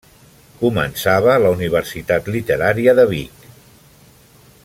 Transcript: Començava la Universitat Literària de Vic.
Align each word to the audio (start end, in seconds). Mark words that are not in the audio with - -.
Començava 0.61 1.35
la 1.43 1.51
Universitat 1.57 2.31
Literària 2.37 2.97
de 3.01 3.07
Vic. 3.13 3.47